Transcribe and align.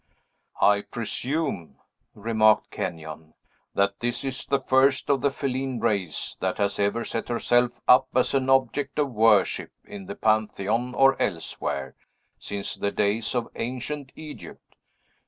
"I 0.59 0.81
presume," 0.81 1.77
remarked 2.15 2.71
Kenyon, 2.71 3.35
"that 3.75 3.99
this 3.99 4.25
is 4.25 4.47
the 4.47 4.59
first 4.59 5.11
of 5.11 5.21
the 5.21 5.29
feline 5.29 5.79
race 5.79 6.35
that 6.39 6.57
has 6.57 6.79
ever 6.79 7.05
set 7.05 7.29
herself 7.29 7.79
up 7.87 8.07
as 8.15 8.33
an 8.33 8.49
object 8.49 8.97
of 8.97 9.11
worship, 9.11 9.71
in 9.85 10.07
the 10.07 10.15
Pantheon 10.15 10.95
or 10.95 11.21
elsewhere, 11.21 11.95
since 12.39 12.73
the 12.73 12.89
days 12.89 13.35
of 13.35 13.49
ancient 13.55 14.11
Egypt. 14.15 14.75